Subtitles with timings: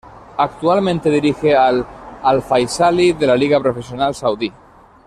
[0.39, 1.85] Actualmente dirige al
[2.23, 4.51] Al-Faisaly de la Liga Profesional Saudí.